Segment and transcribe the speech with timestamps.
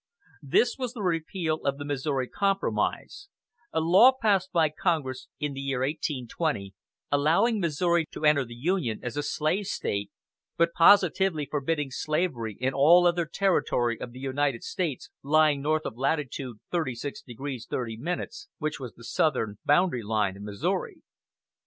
[0.41, 3.27] This was the repeal of the "Missouri Compromise,"
[3.71, 6.73] a law passed by Congress in the year 1820,
[7.11, 10.09] allowing Missouri to enter the Union as a slave State,
[10.57, 15.95] but positively forbidding slavery in all other territory of the United States lying north of
[15.97, 21.03] latitude 36 degrees 30 minutes, which was the southern boundary line of Missouri.